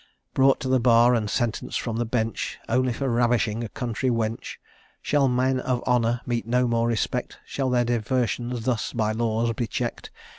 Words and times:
Brought 0.33 0.59
to 0.61 0.67
the 0.67 0.79
bar, 0.79 1.13
and 1.13 1.29
sentenced 1.29 1.79
from 1.79 1.97
the 1.97 2.05
bench, 2.07 2.57
Only 2.67 2.91
for 2.91 3.07
ravishing 3.07 3.63
a 3.63 3.69
country 3.69 4.09
wench? 4.09 4.55
Shall 4.99 5.27
men 5.27 5.59
of 5.59 5.83
honour 5.83 6.21
meet 6.25 6.47
no 6.47 6.67
more 6.67 6.87
respect? 6.87 7.37
Shall 7.45 7.69
their 7.69 7.85
diversions 7.85 8.63
thus 8.65 8.93
by 8.93 9.11
laws 9.11 9.53
be 9.53 9.67
check'd? 9.67 10.09